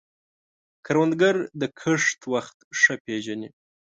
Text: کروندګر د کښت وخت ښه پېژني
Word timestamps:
کروندګر 0.85 1.35
د 1.59 1.61
کښت 1.79 2.19
وخت 2.33 2.57
ښه 2.79 2.93
پېژني 3.05 3.49